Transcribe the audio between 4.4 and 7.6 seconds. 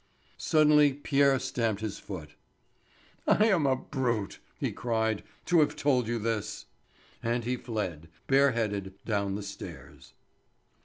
he cried, "to have told you this." And he